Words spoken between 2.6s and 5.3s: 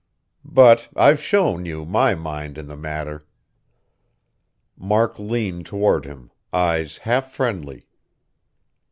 the matter." Mark